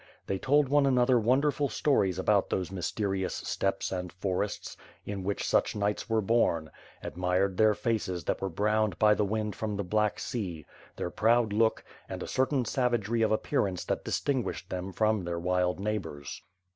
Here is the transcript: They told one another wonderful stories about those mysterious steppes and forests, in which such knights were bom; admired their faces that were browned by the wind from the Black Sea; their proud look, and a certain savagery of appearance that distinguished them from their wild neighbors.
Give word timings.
They 0.25 0.39
told 0.39 0.67
one 0.67 0.87
another 0.87 1.19
wonderful 1.19 1.69
stories 1.69 2.17
about 2.17 2.49
those 2.49 2.71
mysterious 2.71 3.35
steppes 3.35 3.91
and 3.91 4.11
forests, 4.11 4.75
in 5.05 5.23
which 5.23 5.43
such 5.47 5.75
knights 5.75 6.09
were 6.09 6.21
bom; 6.23 6.71
admired 7.03 7.55
their 7.57 7.75
faces 7.75 8.23
that 8.23 8.41
were 8.41 8.49
browned 8.49 8.97
by 8.97 9.13
the 9.13 9.23
wind 9.23 9.55
from 9.55 9.75
the 9.77 9.83
Black 9.83 10.17
Sea; 10.19 10.65
their 10.95 11.11
proud 11.11 11.53
look, 11.53 11.83
and 12.09 12.23
a 12.23 12.27
certain 12.27 12.65
savagery 12.65 13.21
of 13.21 13.31
appearance 13.31 13.85
that 13.85 14.03
distinguished 14.03 14.71
them 14.71 14.91
from 14.91 15.23
their 15.23 15.37
wild 15.37 15.79
neighbors. 15.79 16.41